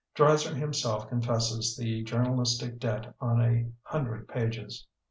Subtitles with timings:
[0.15, 4.87] Dreiser himself confesses the journalistic debt on a hundred pages.